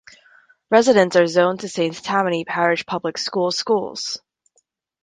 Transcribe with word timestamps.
Residents 0.71 1.15
are 1.15 1.27
zoned 1.27 1.59
to 1.59 1.69
Saint 1.69 2.03
Tammany 2.03 2.43
Parish 2.43 2.87
Public 2.87 3.19
Schools 3.19 3.55
schools. 3.55 4.17